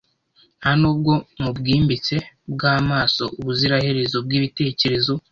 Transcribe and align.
ntanubwo 0.59 1.11
mubwimbitse 1.41 2.15
bwamaso 2.53 3.23
ubuziraherezo 3.39 4.17
bwibitekerezo 4.25 5.13